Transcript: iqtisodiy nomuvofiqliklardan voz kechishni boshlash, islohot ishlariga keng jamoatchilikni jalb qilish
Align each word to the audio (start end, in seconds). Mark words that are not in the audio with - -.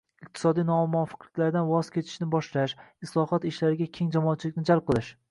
iqtisodiy 0.25 0.63
nomuvofiqliklardan 0.67 1.67
voz 1.71 1.91
kechishni 1.97 2.27
boshlash, 2.35 2.73
islohot 3.07 3.45
ishlariga 3.49 3.87
keng 3.99 4.09
jamoatchilikni 4.17 4.65
jalb 4.71 4.89
qilish 4.89 5.13